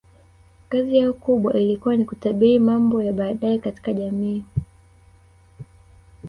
Kazi 0.69 0.97
yao 0.97 1.13
kubwa 1.13 1.53
ilikuwa 1.59 1.95
ni 1.97 2.05
kutabiri 2.05 2.59
mambo 2.59 3.03
ya 3.03 3.13
baadaye 3.13 3.59
katika 3.59 3.93
jamii 3.93 4.43